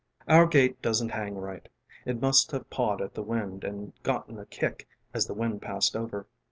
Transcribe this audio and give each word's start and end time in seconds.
Our 0.27 0.47
gate 0.47 0.81
doesn't 0.81 1.09
hang 1.09 1.35
right. 1.37 1.69
It 2.07 2.19
must 2.21 2.49
have 2.53 2.71
pawed 2.71 3.01
at 3.03 3.13
the 3.13 3.21
wind 3.21 3.63
and 3.63 3.93
gotten 4.01 4.39
a 4.39 4.47
kick 4.47 4.87
as 5.13 5.27
the 5.27 5.35
wind 5.35 5.61
passed 5.61 5.95
over. 5.95 6.25